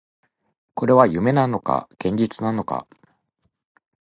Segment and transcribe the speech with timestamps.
[0.73, 2.87] これは夢なのか、現実なのか